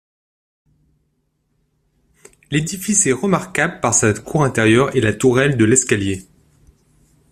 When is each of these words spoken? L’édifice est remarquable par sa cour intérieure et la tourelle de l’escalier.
L’édifice 2.49 3.05
est 3.05 3.11
remarquable 3.11 3.79
par 3.81 3.93
sa 3.93 4.11
cour 4.15 4.43
intérieure 4.43 4.95
et 4.95 4.99
la 4.99 5.13
tourelle 5.13 5.57
de 5.57 5.65
l’escalier. 5.65 6.27